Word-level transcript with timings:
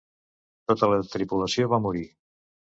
Tota 0.71 0.89
la 0.93 0.97
tripulació 1.17 1.71
va 1.77 1.83
morir. 1.87 2.05